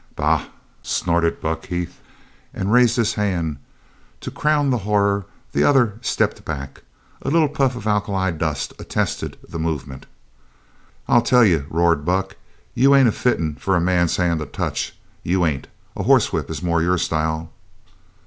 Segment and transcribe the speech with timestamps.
[0.15, 0.45] "Bah!"
[0.81, 1.99] snorted Buck Heath,
[2.55, 3.57] and raised his hand.
[4.21, 6.81] To crown the horror, the other stepped back.
[7.21, 10.07] A little puff of alkali dust attested the movement.
[11.07, 12.35] "I'll tell you," roared Buck,
[12.73, 15.67] "you ain't fittin' for a man's hand to touch, you ain't.
[15.95, 17.51] A hosswhip is more your style."